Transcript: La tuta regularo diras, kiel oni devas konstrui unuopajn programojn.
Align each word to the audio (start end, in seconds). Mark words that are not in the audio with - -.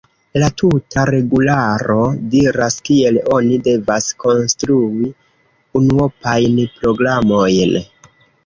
La 0.43 0.47
tuta 0.59 1.01
regularo 1.09 1.97
diras, 2.35 2.77
kiel 2.89 3.21
oni 3.35 3.59
devas 3.69 4.09
konstrui 4.25 5.13
unuopajn 5.81 6.61
programojn. 6.81 7.81